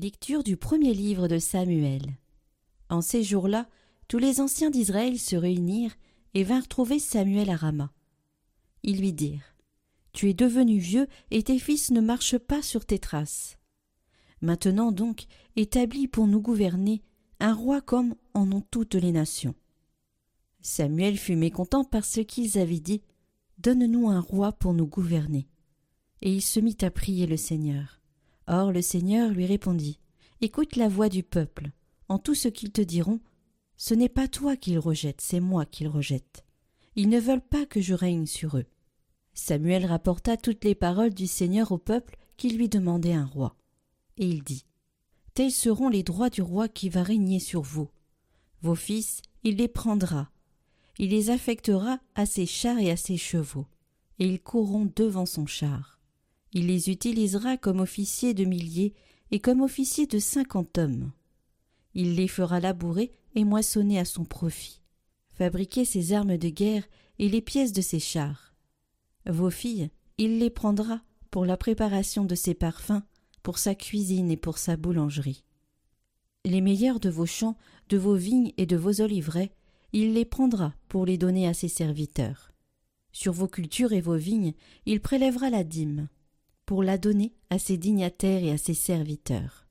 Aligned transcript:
Lecture 0.00 0.44
du 0.44 0.56
premier 0.56 0.94
livre 0.94 1.26
de 1.26 1.40
Samuel. 1.40 2.02
En 2.88 3.00
ces 3.00 3.24
jours-là, 3.24 3.68
tous 4.06 4.18
les 4.18 4.40
anciens 4.40 4.70
d'Israël 4.70 5.18
se 5.18 5.34
réunirent 5.34 5.96
et 6.34 6.44
vinrent 6.44 6.68
trouver 6.68 7.00
Samuel 7.00 7.50
à 7.50 7.56
Rama. 7.56 7.92
Ils 8.84 9.00
lui 9.00 9.12
dirent 9.12 9.56
Tu 10.12 10.28
es 10.28 10.34
devenu 10.34 10.78
vieux 10.78 11.08
et 11.32 11.42
tes 11.42 11.58
fils 11.58 11.90
ne 11.90 12.00
marchent 12.00 12.38
pas 12.38 12.62
sur 12.62 12.86
tes 12.86 13.00
traces. 13.00 13.58
Maintenant 14.40 14.92
donc, 14.92 15.26
établis 15.56 16.06
pour 16.06 16.28
nous 16.28 16.40
gouverner 16.40 17.02
un 17.40 17.52
roi 17.52 17.80
comme 17.80 18.14
en 18.34 18.52
ont 18.52 18.64
toutes 18.70 18.94
les 18.94 19.10
nations. 19.10 19.56
Samuel 20.60 21.18
fut 21.18 21.34
mécontent 21.34 21.82
parce 21.82 22.20
qu'ils 22.24 22.56
avaient 22.58 22.78
dit 22.78 23.02
Donne-nous 23.58 24.08
un 24.08 24.20
roi 24.20 24.52
pour 24.52 24.74
nous 24.74 24.86
gouverner. 24.86 25.48
Et 26.22 26.32
il 26.32 26.42
se 26.42 26.60
mit 26.60 26.76
à 26.82 26.92
prier 26.92 27.26
le 27.26 27.36
Seigneur. 27.36 27.97
Or 28.48 28.72
le 28.72 28.80
Seigneur 28.80 29.30
lui 29.30 29.44
répondit 29.44 30.00
Écoute 30.40 30.76
la 30.76 30.88
voix 30.88 31.10
du 31.10 31.22
peuple. 31.22 31.70
En 32.08 32.18
tout 32.18 32.34
ce 32.34 32.48
qu'ils 32.48 32.72
te 32.72 32.80
diront, 32.80 33.20
ce 33.76 33.92
n'est 33.92 34.08
pas 34.08 34.26
toi 34.26 34.56
qu'ils 34.56 34.78
rejettent, 34.78 35.20
c'est 35.20 35.40
moi 35.40 35.66
qu'ils 35.66 35.88
rejettent. 35.88 36.44
Ils 36.96 37.10
ne 37.10 37.20
veulent 37.20 37.46
pas 37.46 37.66
que 37.66 37.82
je 37.82 37.92
règne 37.92 38.24
sur 38.24 38.56
eux. 38.56 38.64
Samuel 39.34 39.84
rapporta 39.84 40.38
toutes 40.38 40.64
les 40.64 40.74
paroles 40.74 41.12
du 41.12 41.26
Seigneur 41.26 41.72
au 41.72 41.78
peuple 41.78 42.16
qui 42.38 42.48
lui 42.50 42.70
demandait 42.70 43.12
un 43.12 43.26
roi. 43.26 43.54
Et 44.16 44.26
il 44.26 44.42
dit 44.42 44.64
Tels 45.34 45.52
seront 45.52 45.90
les 45.90 46.02
droits 46.02 46.30
du 46.30 46.40
roi 46.40 46.68
qui 46.68 46.88
va 46.88 47.02
régner 47.02 47.40
sur 47.40 47.60
vous. 47.60 47.90
Vos 48.62 48.74
fils, 48.74 49.20
il 49.44 49.56
les 49.56 49.68
prendra. 49.68 50.30
Il 50.98 51.10
les 51.10 51.28
affectera 51.28 52.00
à 52.14 52.24
ses 52.24 52.46
chars 52.46 52.78
et 52.78 52.90
à 52.90 52.96
ses 52.96 53.18
chevaux, 53.18 53.66
et 54.18 54.26
ils 54.26 54.40
courront 54.40 54.90
devant 54.96 55.26
son 55.26 55.46
char. 55.46 55.97
Il 56.52 56.66
les 56.66 56.90
utilisera 56.90 57.56
comme 57.56 57.80
officiers 57.80 58.34
de 58.34 58.44
milliers 58.44 58.94
et 59.30 59.40
comme 59.40 59.60
officiers 59.60 60.06
de 60.06 60.18
cinquante 60.18 60.78
hommes. 60.78 61.12
Il 61.94 62.14
les 62.14 62.28
fera 62.28 62.60
labourer 62.60 63.12
et 63.34 63.44
moissonner 63.44 63.98
à 63.98 64.04
son 64.04 64.24
profit, 64.24 64.80
fabriquer 65.34 65.84
ses 65.84 66.12
armes 66.12 66.38
de 66.38 66.48
guerre 66.48 66.88
et 67.18 67.28
les 67.28 67.42
pièces 67.42 67.72
de 67.72 67.82
ses 67.82 68.00
chars. 68.00 68.54
Vos 69.26 69.50
filles, 69.50 69.90
il 70.16 70.38
les 70.38 70.50
prendra 70.50 71.02
pour 71.30 71.44
la 71.44 71.56
préparation 71.56 72.24
de 72.24 72.34
ses 72.34 72.54
parfums, 72.54 73.02
pour 73.42 73.58
sa 73.58 73.74
cuisine 73.74 74.30
et 74.30 74.36
pour 74.36 74.58
sa 74.58 74.76
boulangerie. 74.76 75.44
Les 76.44 76.60
meilleurs 76.60 77.00
de 77.00 77.10
vos 77.10 77.26
champs, 77.26 77.56
de 77.88 77.98
vos 77.98 78.14
vignes 78.14 78.52
et 78.56 78.66
de 78.66 78.76
vos 78.76 79.00
oliveraies, 79.00 79.52
il 79.92 80.14
les 80.14 80.24
prendra 80.24 80.74
pour 80.88 81.04
les 81.04 81.18
donner 81.18 81.46
à 81.46 81.54
ses 81.54 81.68
serviteurs. 81.68 82.52
Sur 83.12 83.32
vos 83.32 83.48
cultures 83.48 83.92
et 83.92 84.00
vos 84.00 84.16
vignes, 84.16 84.54
il 84.86 85.00
prélèvera 85.00 85.50
la 85.50 85.64
dîme 85.64 86.08
pour 86.68 86.82
la 86.82 86.98
donner 86.98 87.32
à 87.48 87.58
ses 87.58 87.78
dignataires 87.78 88.44
et 88.44 88.50
à 88.50 88.58
ses 88.58 88.74
serviteurs. 88.74 89.66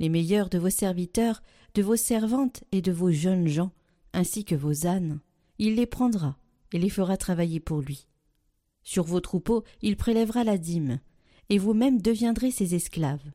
Les 0.00 0.08
meilleurs 0.08 0.48
de 0.48 0.58
vos 0.58 0.68
serviteurs, 0.68 1.44
de 1.74 1.82
vos 1.82 1.94
servantes 1.94 2.64
et 2.72 2.82
de 2.82 2.90
vos 2.90 3.12
jeunes 3.12 3.46
gens, 3.46 3.70
ainsi 4.12 4.44
que 4.44 4.56
vos 4.56 4.84
ânes, 4.84 5.20
il 5.58 5.76
les 5.76 5.86
prendra 5.86 6.36
et 6.72 6.80
les 6.80 6.90
fera 6.90 7.16
travailler 7.16 7.60
pour 7.60 7.82
lui. 7.82 8.08
Sur 8.82 9.04
vos 9.04 9.20
troupeaux, 9.20 9.62
il 9.80 9.96
prélèvera 9.96 10.42
la 10.42 10.58
dîme, 10.58 10.98
et 11.50 11.58
vous-même 11.58 12.02
deviendrez 12.02 12.50
ses 12.50 12.74
esclaves. 12.74 13.30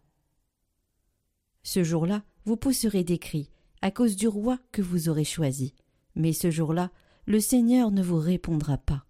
Ce 1.64 1.86
jour-là, 1.86 2.22
vous 2.44 2.58
pousserez 2.58 3.06
des 3.06 3.18
cris, 3.18 3.50
à 3.82 3.92
cause 3.92 4.18
du 4.18 4.28
roi 4.28 4.60
que 4.74 4.82
vous 4.82 5.08
aurez 5.08 5.24
choisi. 5.24 5.74
Mais 6.16 6.34
ce 6.34 6.52
jour-là, 6.52 6.92
le 7.28 7.40
Seigneur 7.40 7.92
ne 7.92 8.04
vous 8.04 8.20
répondra 8.20 8.78
pas. 8.78 9.06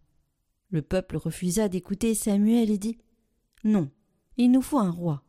Le 0.70 0.84
peuple 0.84 1.18
refusa 1.18 1.70
d'écouter 1.70 2.14
Samuel 2.14 2.70
et 2.70 2.78
dit 2.78 3.00
non, 3.66 3.90
il 4.38 4.52
nous 4.52 4.62
faut 4.62 4.80
un 4.80 4.92
roi. 4.92 5.24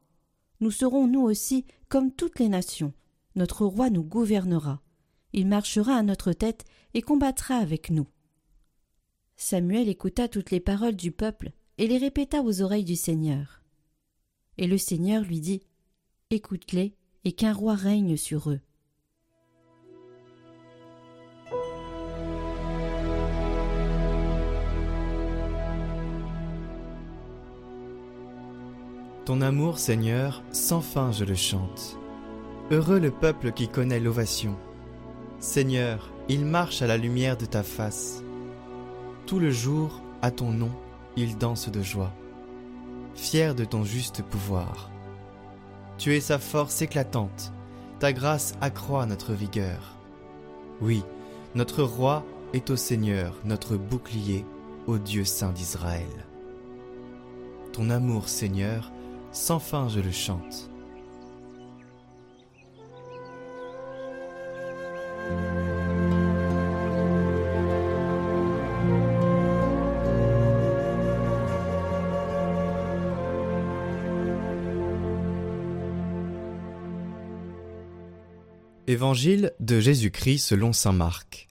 Nous 0.61 0.71
serons 0.71 1.07
nous 1.07 1.21
aussi 1.21 1.65
comme 1.89 2.13
toutes 2.13 2.39
les 2.39 2.49
nations. 2.49 2.93
Notre 3.35 3.67
roi 3.67 3.91
nous 3.91 4.03
gouvernera. 4.03 4.83
Il 5.33 5.47
marchera 5.47 5.97
à 5.97 6.03
notre 6.03 6.33
tête 6.33 6.65
et 6.95 7.03
combattra 7.03 7.57
avec 7.57 7.91
nous. 7.91 8.07
Samuel 9.37 9.89
écouta 9.89 10.29
toutes 10.29 10.51
les 10.51 10.61
paroles 10.61 10.97
du 10.97 11.13
peuple 11.13 11.53
et 11.77 11.87
les 11.87 11.99
répéta 11.99 12.43
aux 12.43 12.63
oreilles 12.63 12.85
du 12.85 12.97
Seigneur. 12.97 13.63
Et 14.57 14.67
le 14.67 14.79
Seigneur 14.79 15.23
lui 15.23 15.41
dit 15.41 15.63
Écoute-les 16.31 16.97
et 17.25 17.33
qu'un 17.33 17.53
roi 17.53 17.75
règne 17.75 18.17
sur 18.17 18.51
eux. 18.51 18.61
Ton 29.27 29.41
amour, 29.41 29.81
Seigneur, 29.81 30.45
sans 30.53 30.81
fin 30.81 31.11
je 31.11 31.25
le 31.25 31.35
chante. 31.35 31.99
Heureux 32.71 33.01
le 33.01 33.11
peuple 33.11 33.51
qui 33.51 33.67
connaît 33.67 33.99
l'ovation. 33.99 34.55
Seigneur, 35.41 36.13
il 36.29 36.45
marche 36.47 36.81
à 36.81 36.87
la 36.87 36.97
lumière 36.97 37.37
de 37.37 37.45
ta 37.45 37.65
face. 37.65 38.23
Tout 39.27 39.41
le 39.41 39.51
jour, 39.51 40.01
à 40.23 40.31
ton 40.31 40.53
nom, 40.53 40.71
il 41.17 41.39
danse 41.39 41.69
de 41.69 41.83
joie, 41.83 42.13
fier 43.17 43.57
de 43.57 43.65
ton 43.65 43.83
juste 43.83 44.23
pouvoir. 44.23 44.93
Tu 45.99 46.15
es 46.15 46.21
sa 46.21 46.39
force 46.39 46.81
éclatante, 46.81 47.53
ta 47.99 48.13
grâce 48.13 48.55
accroît 48.61 49.07
notre 49.07 49.33
vigueur. 49.33 49.97
Oui, 50.81 51.03
notre 51.57 51.83
roi 51.83 52.25
est 52.53 52.71
au 52.71 52.77
Seigneur, 52.77 53.35
notre 53.45 53.77
bouclier, 53.77 54.47
au 54.87 54.99
Dieu 54.99 55.25
saint 55.25 55.51
d'Israël. 55.51 56.27
Ton 57.73 57.91
amour, 57.91 58.29
Seigneur, 58.29 58.93
sans 59.37 59.59
fin 59.59 59.87
je 59.89 60.01
le 60.01 60.11
chante. 60.11 60.71
Évangile 78.89 79.53
de 79.61 79.81
Jésus-Christ 79.81 80.39
selon 80.39 80.73
saint 80.73 80.93
Marc. 80.93 81.49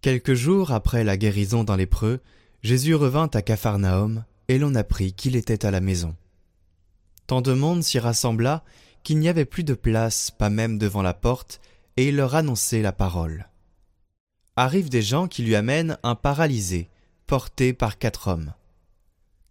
Quelques 0.00 0.34
jours 0.34 0.70
après 0.70 1.02
la 1.02 1.16
guérison 1.16 1.64
d'un 1.64 1.76
lépreux, 1.76 2.20
Jésus 2.62 2.94
revint 2.94 3.30
à 3.34 3.42
Capharnaüm 3.42 4.24
et 4.46 4.58
l'on 4.58 4.76
apprit 4.76 5.12
qu'il 5.12 5.34
était 5.34 5.66
à 5.66 5.72
la 5.72 5.80
maison. 5.80 6.14
Tant 7.30 7.42
de 7.42 7.52
monde 7.52 7.84
s'y 7.84 8.00
rassembla 8.00 8.64
qu'il 9.04 9.20
n'y 9.20 9.28
avait 9.28 9.44
plus 9.44 9.62
de 9.62 9.74
place, 9.74 10.32
pas 10.32 10.50
même 10.50 10.78
devant 10.78 11.00
la 11.00 11.14
porte, 11.14 11.60
et 11.96 12.08
il 12.08 12.16
leur 12.16 12.34
annonçait 12.34 12.82
la 12.82 12.90
parole. 12.90 13.48
Arrivent 14.56 14.88
des 14.88 15.00
gens 15.00 15.28
qui 15.28 15.44
lui 15.44 15.54
amènent 15.54 15.96
un 16.02 16.16
paralysé, 16.16 16.90
porté 17.28 17.72
par 17.72 17.98
quatre 17.98 18.26
hommes. 18.26 18.52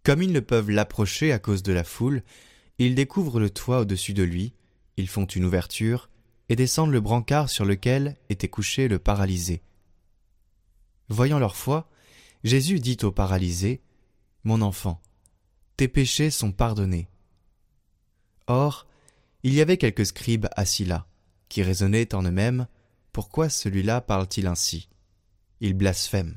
Comme 0.02 0.20
ils 0.20 0.30
ne 0.30 0.40
peuvent 0.40 0.68
l'approcher 0.68 1.32
à 1.32 1.38
cause 1.38 1.62
de 1.62 1.72
la 1.72 1.82
foule, 1.82 2.22
ils 2.76 2.94
découvrent 2.94 3.40
le 3.40 3.48
toit 3.48 3.80
au-dessus 3.80 4.12
de 4.12 4.24
lui, 4.24 4.52
ils 4.98 5.08
font 5.08 5.24
une 5.24 5.46
ouverture 5.46 6.10
et 6.50 6.56
descendent 6.56 6.92
le 6.92 7.00
brancard 7.00 7.48
sur 7.48 7.64
lequel 7.64 8.18
était 8.28 8.48
couché 8.48 8.88
le 8.88 8.98
paralysé. 8.98 9.62
Voyant 11.08 11.38
leur 11.38 11.56
foi, 11.56 11.88
Jésus 12.44 12.78
dit 12.78 12.98
au 13.04 13.10
paralysé 13.10 13.80
Mon 14.44 14.60
enfant, 14.60 15.00
tes 15.78 15.88
péchés 15.88 16.28
sont 16.28 16.52
pardonnés. 16.52 17.08
Or, 18.50 18.88
il 19.44 19.54
y 19.54 19.60
avait 19.60 19.76
quelques 19.76 20.06
scribes 20.06 20.48
assis 20.56 20.84
là, 20.84 21.06
qui 21.48 21.62
raisonnaient 21.62 22.16
en 22.16 22.24
eux-mêmes 22.24 22.66
Pourquoi 23.12 23.48
celui-là 23.48 24.00
parle-t-il 24.00 24.48
ainsi? 24.48 24.88
Il 25.60 25.74
blasphème. 25.74 26.36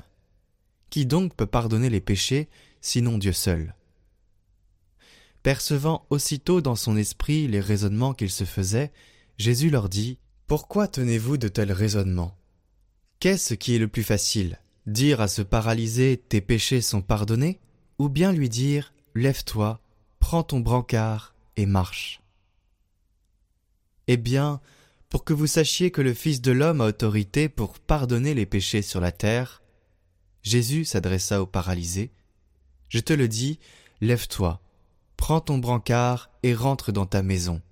Qui 0.90 1.06
donc 1.06 1.34
peut 1.34 1.44
pardonner 1.44 1.90
les 1.90 2.00
péchés 2.00 2.48
sinon 2.80 3.18
Dieu 3.18 3.32
seul? 3.32 3.74
Percevant 5.42 6.06
aussitôt 6.08 6.60
dans 6.60 6.76
son 6.76 6.96
esprit 6.96 7.48
les 7.48 7.58
raisonnements 7.58 8.14
qu'il 8.14 8.30
se 8.30 8.44
faisait, 8.44 8.92
Jésus 9.36 9.68
leur 9.68 9.88
dit 9.88 10.18
Pourquoi 10.46 10.86
tenez-vous 10.86 11.36
de 11.36 11.48
tels 11.48 11.72
raisonnements? 11.72 12.38
Qu'est-ce 13.18 13.54
qui 13.54 13.74
est 13.74 13.80
le 13.80 13.88
plus 13.88 14.04
facile 14.04 14.60
Dire 14.86 15.20
à 15.20 15.26
ce 15.26 15.42
paralysé 15.42 16.22
Tes 16.28 16.40
péchés 16.40 16.80
sont 16.80 17.02
pardonnés 17.02 17.58
ou 17.98 18.08
bien 18.08 18.30
lui 18.30 18.48
dire 18.48 18.94
Lève-toi, 19.16 19.80
prends 20.20 20.44
ton 20.44 20.60
brancard 20.60 21.33
et 21.56 21.66
marche. 21.66 22.20
Eh 24.06 24.16
bien, 24.16 24.60
pour 25.08 25.24
que 25.24 25.32
vous 25.32 25.46
sachiez 25.46 25.90
que 25.90 26.02
le 26.02 26.14
Fils 26.14 26.40
de 26.40 26.52
l'homme 26.52 26.80
a 26.80 26.86
autorité 26.86 27.48
pour 27.48 27.78
pardonner 27.78 28.34
les 28.34 28.46
péchés 28.46 28.82
sur 28.82 29.00
la 29.00 29.12
terre, 29.12 29.62
Jésus 30.42 30.84
s'adressa 30.84 31.40
au 31.40 31.46
paralysé. 31.46 32.10
Je 32.88 32.98
te 32.98 33.12
le 33.12 33.28
dis, 33.28 33.58
lève-toi, 34.00 34.60
prends 35.16 35.40
ton 35.40 35.58
brancard 35.58 36.30
et 36.42 36.54
rentre 36.54 36.92
dans 36.92 37.06
ta 37.06 37.22
maison. 37.22 37.62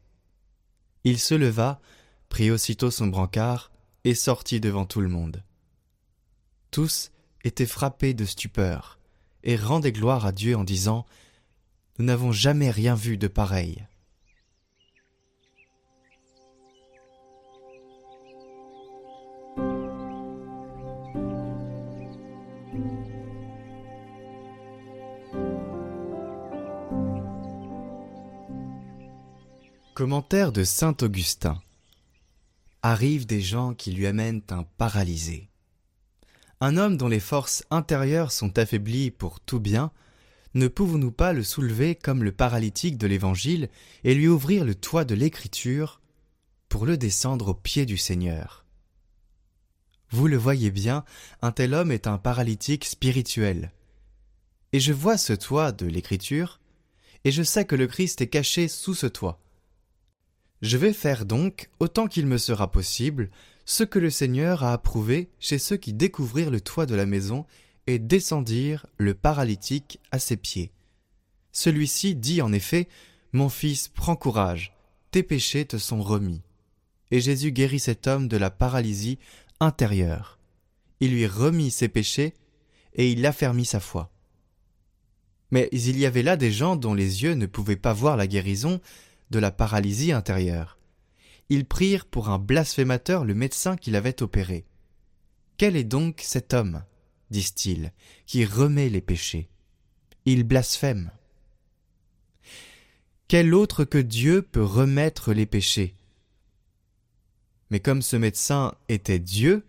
Il 1.04 1.18
se 1.18 1.34
leva, 1.34 1.80
prit 2.28 2.50
aussitôt 2.50 2.90
son 2.90 3.08
brancard 3.08 3.72
et 4.04 4.14
sortit 4.14 4.60
devant 4.60 4.86
tout 4.86 5.00
le 5.00 5.08
monde. 5.08 5.42
Tous 6.70 7.10
étaient 7.44 7.66
frappés 7.66 8.14
de 8.14 8.24
stupeur 8.24 8.98
et 9.44 9.56
rendaient 9.56 9.92
gloire 9.92 10.24
à 10.24 10.32
Dieu 10.32 10.56
en 10.56 10.64
disant 10.64 11.04
nous 11.98 12.06
n'avons 12.06 12.32
jamais 12.32 12.70
rien 12.70 12.94
vu 12.94 13.18
de 13.18 13.28
pareil. 13.28 13.86
Commentaire 29.94 30.50
de 30.52 30.64
Saint 30.64 30.96
Augustin. 31.02 31.60
Arrivent 32.82 33.26
des 33.26 33.42
gens 33.42 33.74
qui 33.74 33.92
lui 33.92 34.06
amènent 34.06 34.42
un 34.48 34.64
paralysé. 34.78 35.50
Un 36.60 36.78
homme 36.78 36.96
dont 36.96 37.08
les 37.08 37.20
forces 37.20 37.64
intérieures 37.70 38.32
sont 38.32 38.58
affaiblies 38.58 39.10
pour 39.10 39.38
tout 39.38 39.60
bien 39.60 39.92
ne 40.54 40.68
pouvons-nous 40.68 41.12
pas 41.12 41.32
le 41.32 41.42
soulever 41.42 41.94
comme 41.94 42.22
le 42.24 42.32
paralytique 42.32 42.98
de 42.98 43.06
l'Évangile 43.06 43.68
et 44.04 44.14
lui 44.14 44.28
ouvrir 44.28 44.64
le 44.64 44.74
toit 44.74 45.04
de 45.04 45.14
l'Écriture 45.14 46.00
pour 46.68 46.84
le 46.86 46.96
descendre 46.96 47.48
aux 47.48 47.54
pieds 47.54 47.86
du 47.86 47.96
Seigneur? 47.96 48.64
Vous 50.10 50.26
le 50.26 50.36
voyez 50.36 50.70
bien, 50.70 51.04
un 51.40 51.52
tel 51.52 51.72
homme 51.72 51.90
est 51.90 52.06
un 52.06 52.18
paralytique 52.18 52.84
spirituel. 52.84 53.72
Et 54.74 54.80
je 54.80 54.92
vois 54.92 55.16
ce 55.16 55.32
toit 55.32 55.72
de 55.72 55.86
l'Écriture, 55.86 56.60
et 57.24 57.30
je 57.30 57.42
sais 57.42 57.64
que 57.64 57.76
le 57.76 57.86
Christ 57.86 58.20
est 58.20 58.28
caché 58.28 58.68
sous 58.68 58.94
ce 58.94 59.06
toit. 59.06 59.40
Je 60.60 60.76
vais 60.76 60.92
faire 60.92 61.24
donc, 61.24 61.70
autant 61.80 62.08
qu'il 62.08 62.26
me 62.26 62.36
sera 62.36 62.70
possible, 62.70 63.30
ce 63.64 63.84
que 63.84 63.98
le 63.98 64.10
Seigneur 64.10 64.64
a 64.64 64.74
approuvé 64.74 65.30
chez 65.40 65.58
ceux 65.58 65.76
qui 65.76 65.94
découvrirent 65.94 66.50
le 66.50 66.60
toit 66.60 66.86
de 66.86 66.94
la 66.94 67.06
maison 67.06 67.46
et 67.86 67.98
descendirent 67.98 68.86
le 68.98 69.14
paralytique 69.14 70.00
à 70.10 70.18
ses 70.18 70.36
pieds. 70.36 70.72
Celui-ci 71.52 72.14
dit 72.14 72.42
en 72.42 72.52
effet 72.52 72.88
Mon 73.32 73.48
fils, 73.48 73.88
prends 73.88 74.16
courage, 74.16 74.74
tes 75.10 75.22
péchés 75.22 75.66
te 75.66 75.76
sont 75.76 76.02
remis. 76.02 76.42
Et 77.10 77.20
Jésus 77.20 77.52
guérit 77.52 77.80
cet 77.80 78.06
homme 78.06 78.28
de 78.28 78.36
la 78.36 78.50
paralysie 78.50 79.18
intérieure. 79.60 80.38
Il 81.00 81.12
lui 81.12 81.26
remit 81.26 81.70
ses 81.70 81.88
péchés 81.88 82.34
et 82.94 83.10
il 83.10 83.24
affermit 83.26 83.66
sa 83.66 83.80
foi. 83.80 84.10
Mais 85.50 85.68
il 85.72 85.98
y 85.98 86.06
avait 86.06 86.22
là 86.22 86.36
des 86.36 86.50
gens 86.50 86.76
dont 86.76 86.94
les 86.94 87.22
yeux 87.22 87.34
ne 87.34 87.46
pouvaient 87.46 87.76
pas 87.76 87.92
voir 87.92 88.16
la 88.16 88.26
guérison, 88.26 88.80
de 89.30 89.38
la 89.38 89.50
paralysie 89.50 90.12
intérieure. 90.12 90.78
Ils 91.48 91.64
prirent 91.64 92.06
pour 92.06 92.28
un 92.28 92.38
blasphémateur 92.38 93.24
le 93.24 93.34
médecin 93.34 93.76
qui 93.76 93.90
l'avait 93.90 94.22
opéré. 94.22 94.64
Quel 95.56 95.74
est 95.74 95.84
donc 95.84 96.20
cet 96.22 96.54
homme, 96.54 96.82
disent-ils, 97.32 97.92
qui 98.26 98.44
remet 98.44 98.88
les 98.88 99.00
péchés 99.00 99.48
Il 100.24 100.44
blasphème. 100.44 101.10
Quel 103.26 103.54
autre 103.54 103.84
que 103.84 103.98
Dieu 103.98 104.42
peut 104.42 104.62
remettre 104.62 105.32
les 105.32 105.46
péchés? 105.46 105.96
Mais 107.70 107.80
comme 107.80 108.02
ce 108.02 108.16
médecin 108.16 108.74
était 108.88 109.18
Dieu, 109.18 109.64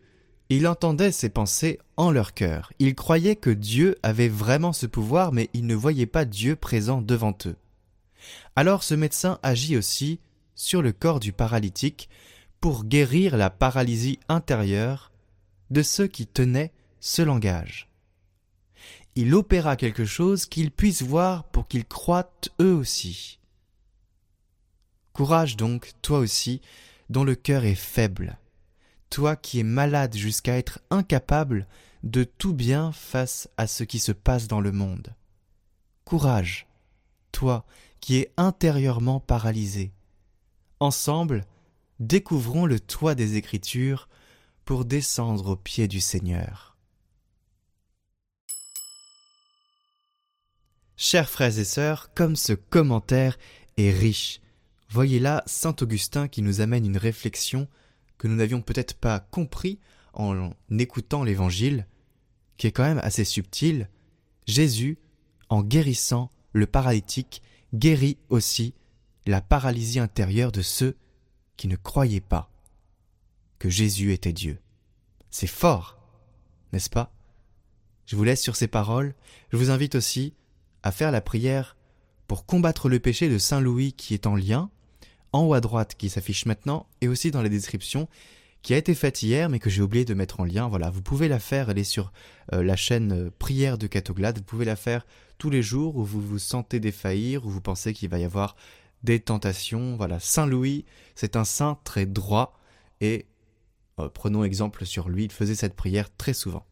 il 0.50 0.68
entendait 0.68 1.12
ces 1.12 1.30
pensées 1.30 1.80
en 1.98 2.12
leur 2.12 2.34
cœur. 2.34 2.72
Il 2.78 2.94
croyait 2.94 3.38
que 3.38 3.50
Dieu 3.50 3.98
avait 4.04 4.28
vraiment 4.28 4.74
ce 4.74 4.86
pouvoir, 4.86 5.32
mais 5.32 5.50
il 5.54 5.66
ne 5.66 5.74
voyait 5.74 6.06
pas 6.06 6.26
Dieu 6.26 6.56
présent 6.56 7.02
devant 7.02 7.36
eux. 7.46 7.56
Alors 8.56 8.84
ce 8.84 8.94
médecin 8.94 9.40
agit 9.42 9.78
aussi 9.78 10.20
sur 10.54 10.82
le 10.82 10.92
corps 10.92 11.20
du 11.20 11.32
paralytique 11.32 12.10
pour 12.60 12.84
guérir 12.84 13.38
la 13.38 13.50
paralysie 13.50 14.20
intérieure 14.30 15.12
de 15.72 15.82
ceux 15.82 16.08
qui 16.08 16.28
tenaient 16.28 16.72
ce 17.04 17.22
langage. 17.22 17.90
Il 19.16 19.36
opéra 19.36 19.76
quelque 19.76 20.06
chose 20.06 20.46
qu'ils 20.46 20.72
puissent 20.72 21.02
voir 21.02 21.44
pour 21.44 21.68
qu'ils 21.68 21.84
croient 21.84 22.32
eux 22.62 22.74
aussi. 22.74 23.40
Courage 25.12 25.58
donc, 25.58 25.92
toi 26.02 26.20
aussi, 26.20 26.62
dont 27.10 27.26
le 27.26 27.36
cœur 27.36 27.66
est 27.66 27.76
faible, 27.76 28.38
toi 29.10 29.36
qui 29.36 29.60
es 29.60 29.64
malade 29.64 30.16
jusqu'à 30.16 30.58
être 30.58 30.80
incapable 30.92 31.68
de 32.04 32.24
tout 32.24 32.54
bien 32.54 32.94
face 32.94 33.50
à 33.58 33.68
ce 33.68 33.84
qui 33.84 34.00
se 34.00 34.14
passe 34.14 34.48
dans 34.48 34.62
le 34.62 34.72
monde. 34.72 35.14
Courage, 36.06 36.68
toi 37.34 37.66
qui 38.00 38.16
est 38.16 38.32
intérieurement 38.38 39.20
paralysé. 39.20 39.92
Ensemble, 40.80 41.44
découvrons 42.00 42.66
le 42.66 42.80
toit 42.80 43.14
des 43.14 43.36
Écritures 43.36 44.08
pour 44.64 44.86
descendre 44.86 45.50
aux 45.50 45.58
pieds 45.58 45.90
du 45.90 46.00
Seigneur. 46.00 46.73
Chers 50.96 51.30
frères 51.30 51.58
et 51.58 51.64
sœurs, 51.64 52.14
comme 52.14 52.36
ce 52.36 52.54
commentaire 52.54 53.38
est 53.78 53.92
riche, 53.92 54.42
voyez 54.90 55.20
là 55.20 55.44
Saint 55.48 55.76
Augustin 55.82 56.28
qui 56.28 56.44
nous 56.44 56.62
amène 56.62 56.86
une 56.86 56.98
réflexion 56.98 57.68
que 58.20 58.28
nous 58.28 58.36
n'avions 58.36 58.62
peut-être 58.62 58.94
pas 58.94 59.20
compris 59.20 59.80
en 60.14 60.52
écoutant 60.70 61.24
l'Évangile, 61.24 61.88
qui 62.58 62.68
est 62.68 62.72
quand 62.72 62.84
même 62.84 63.02
assez 63.04 63.26
subtil. 63.26 63.90
Jésus, 64.46 65.00
en 65.50 65.64
guérissant 65.64 66.30
le 66.52 66.68
paralytique, 66.68 67.42
guérit 67.74 68.18
aussi 68.30 68.76
la 69.26 69.42
paralysie 69.42 70.00
intérieure 70.00 70.52
de 70.52 70.62
ceux 70.62 70.96
qui 71.58 71.68
ne 71.68 71.76
croyaient 71.76 72.22
pas 72.22 72.52
que 73.58 73.70
Jésus 73.70 74.14
était 74.14 74.34
Dieu. 74.34 74.60
C'est 75.32 75.48
fort, 75.48 75.98
n'est-ce 76.72 76.90
pas? 76.90 77.12
Je 78.06 78.16
vous 78.16 78.24
laisse 78.24 78.42
sur 78.42 78.56
ces 78.56 78.68
paroles. 78.68 79.16
Je 79.52 79.58
vous 79.58 79.72
invite 79.72 79.96
aussi 79.96 80.34
à 80.84 80.92
faire 80.92 81.12
la 81.12 81.22
prière 81.22 81.76
pour 82.28 82.46
combattre 82.46 82.90
le 82.90 83.00
péché 83.00 83.30
de 83.30 83.38
Saint 83.38 83.62
Louis 83.62 83.94
qui 83.94 84.14
est 84.14 84.28
en 84.28 84.36
lien, 84.36 84.70
en 85.32 85.44
haut 85.44 85.54
à 85.54 85.62
droite 85.62 85.96
qui 85.98 86.10
s'affiche 86.10 86.46
maintenant, 86.46 86.88
et 87.02 87.08
aussi 87.08 87.32
dans 87.32 87.42
la 87.42 87.50
description, 87.50 88.08
qui 88.62 88.74
a 88.74 88.78
été 88.78 88.94
faite 88.96 89.24
hier 89.24 89.50
mais 89.50 89.60
que 89.60 89.70
j'ai 89.70 89.82
oublié 89.82 90.06
de 90.06 90.14
mettre 90.14 90.40
en 90.40 90.46
lien. 90.46 90.68
Voilà, 90.68 90.90
vous 90.90 91.02
pouvez 91.02 91.28
la 91.28 91.40
faire, 91.40 91.70
elle 91.70 91.80
est 91.80 91.84
sur 91.84 92.12
euh, 92.54 92.64
la 92.64 92.76
chaîne 92.76 93.12
euh, 93.12 93.30
Prière 93.38 93.78
de 93.78 93.88
Catoglade, 93.88 94.38
vous 94.38 94.44
pouvez 94.44 94.66
la 94.66 94.76
faire 94.76 95.06
tous 95.38 95.50
les 95.50 95.62
jours 95.62 95.98
où 95.98 96.04
vous 96.04 96.22
vous 96.22 96.40
sentez 96.40 96.80
défaillir, 96.80 97.46
où 97.46 97.50
vous 97.50 97.62
pensez 97.62 97.94
qu'il 97.94 98.10
va 98.10 98.20
y 98.20 98.24
avoir 98.24 98.56
des 99.04 99.20
tentations. 99.20 99.98
Voilà, 99.98 100.20
Saint 100.20 100.46
Louis, 100.46 100.86
c'est 101.16 101.36
un 101.36 101.44
saint 101.44 101.78
très 101.84 102.06
droit 102.06 102.58
et 103.02 103.26
euh, 104.00 104.10
prenons 104.10 104.44
exemple 104.44 104.86
sur 104.86 105.10
lui, 105.10 105.26
il 105.26 105.32
faisait 105.32 105.56
cette 105.56 105.76
prière 105.76 106.16
très 106.16 106.34
souvent. 106.34 106.66